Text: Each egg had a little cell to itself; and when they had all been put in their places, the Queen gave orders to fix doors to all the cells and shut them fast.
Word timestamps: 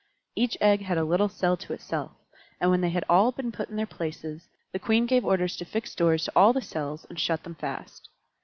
Each 0.35 0.57
egg 0.61 0.81
had 0.81 0.97
a 0.97 1.03
little 1.03 1.29
cell 1.29 1.55
to 1.57 1.73
itself; 1.73 2.13
and 2.59 2.71
when 2.71 2.81
they 2.81 2.89
had 2.89 3.03
all 3.07 3.31
been 3.31 3.51
put 3.51 3.69
in 3.69 3.75
their 3.75 3.85
places, 3.85 4.47
the 4.71 4.79
Queen 4.79 5.05
gave 5.05 5.23
orders 5.23 5.55
to 5.57 5.63
fix 5.65 5.93
doors 5.93 6.25
to 6.25 6.31
all 6.35 6.53
the 6.53 6.59
cells 6.63 7.05
and 7.07 7.19
shut 7.19 7.43
them 7.43 7.53
fast. 7.53 8.09